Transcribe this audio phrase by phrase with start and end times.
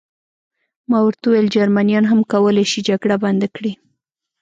[0.89, 3.71] ما ورته وویل: جرمنیان هم کولای شي جګړه بنده کړي.